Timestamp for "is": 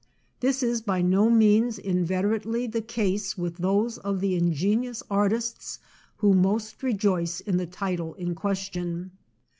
0.63-0.81